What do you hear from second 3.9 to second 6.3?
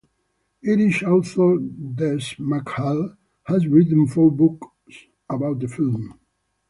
four books about the film.